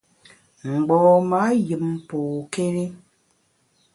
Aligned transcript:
Mgbom-a 0.75 1.41
yùm 1.67 1.85
pokéri. 2.07 2.85